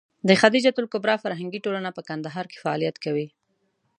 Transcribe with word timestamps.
د 0.27 0.29
خدېجه 0.41 0.69
الکبرا 0.81 1.15
فرهنګي 1.23 1.59
ټولنه 1.65 1.89
په 1.93 2.01
کندهار 2.09 2.45
کې 2.51 2.61
فعالیت 2.63 2.95
کوي. 3.05 3.27